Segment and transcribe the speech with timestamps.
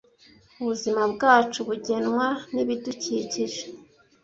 [0.59, 3.63] Ubuzima bwacu bugenwa nibidukikije.